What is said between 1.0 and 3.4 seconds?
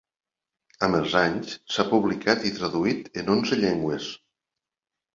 anys s'ha publicat i traduït en